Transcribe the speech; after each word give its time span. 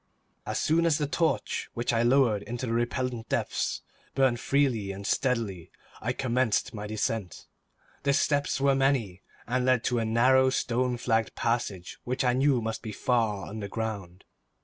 As 0.47 0.57
soon 0.57 0.87
as 0.87 0.97
the 0.97 1.05
torch, 1.05 1.69
which 1.75 1.93
I 1.93 2.01
lowered 2.01 2.41
into 2.41 2.65
the 2.65 2.73
repellent 2.73 3.29
depths, 3.29 3.83
burned 4.15 4.39
freely 4.39 4.91
and 4.91 5.05
steadily, 5.05 5.69
I 6.01 6.11
commenced 6.11 6.73
my 6.73 6.87
descent. 6.87 7.45
The 8.01 8.13
steps 8.13 8.59
were 8.59 8.73
many, 8.73 9.21
and 9.45 9.63
led 9.63 9.83
to 9.83 9.99
a 9.99 10.03
narrow 10.05 10.49
stone 10.49 10.97
flagged 10.97 11.35
passage 11.35 11.99
which 12.03 12.23
I 12.23 12.33
knew 12.33 12.63
must 12.63 12.81
be 12.81 12.91
far 12.91 13.45
underground. 13.45 14.23